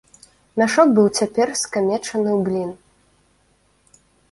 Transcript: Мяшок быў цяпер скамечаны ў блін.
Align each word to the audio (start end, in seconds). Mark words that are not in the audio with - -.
Мяшок 0.61 0.89
быў 0.99 1.07
цяпер 1.17 1.47
скамечаны 1.63 2.29
ў 2.37 2.41
блін. 2.49 2.69